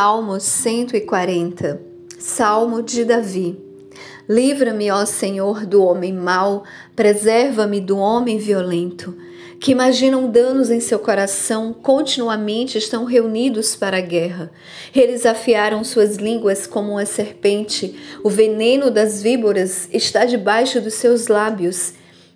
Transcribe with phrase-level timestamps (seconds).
[0.00, 1.78] Salmo 140
[2.18, 3.60] Salmo de Davi
[4.26, 6.64] Livra-me, ó Senhor, do homem mau,
[6.96, 9.14] preserva-me do homem violento,
[9.60, 14.50] que imaginam danos em seu coração, continuamente estão reunidos para a guerra.
[14.94, 21.26] Eles afiaram suas línguas como uma serpente, o veneno das víboras está debaixo dos seus
[21.26, 21.92] lábios.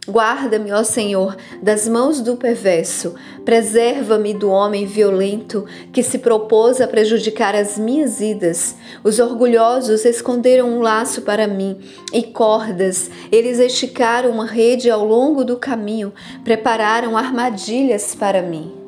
[0.09, 6.87] Guarda-me, ó Senhor, das mãos do perverso, preserva-me do homem violento que se propôs a
[6.87, 8.77] prejudicar as minhas idas.
[9.03, 11.81] Os orgulhosos esconderam um laço para mim
[12.13, 16.13] e cordas, eles esticaram uma rede ao longo do caminho,
[16.45, 18.86] prepararam armadilhas para mim.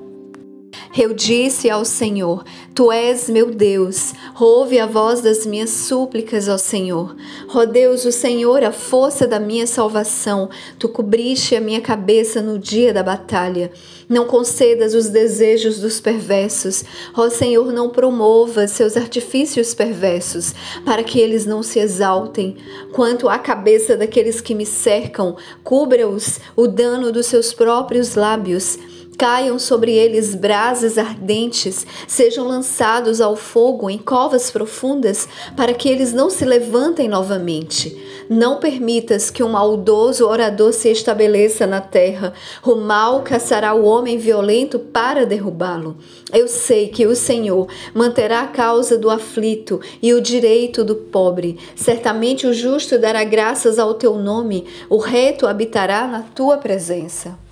[0.96, 6.56] Eu disse ao Senhor: Tu és meu Deus, ouve a voz das minhas súplicas, ó
[6.56, 7.14] Senhor.
[7.54, 12.58] Ó Deus, o Senhor, a força da minha salvação, tu cobriste a minha cabeça no
[12.58, 13.70] dia da batalha.
[14.08, 16.82] Não concedas os desejos dos perversos,
[17.14, 22.56] ó Senhor, não promova seus artifícios perversos, para que eles não se exaltem.
[22.92, 28.78] Quanto à cabeça daqueles que me cercam, cubra-os o dano dos seus próprios lábios
[29.18, 36.12] caiam sobre eles brasas ardentes, sejam lançados ao fogo em covas profundas, para que eles
[36.12, 38.00] não se levantem novamente.
[38.30, 42.32] Não permitas que um maldoso orador se estabeleça na terra.
[42.64, 45.96] O mal caçará o homem violento para derrubá-lo.
[46.32, 51.58] Eu sei que o Senhor manterá a causa do aflito e o direito do pobre.
[51.74, 57.47] Certamente o justo dará graças ao teu nome, o reto habitará na tua presença.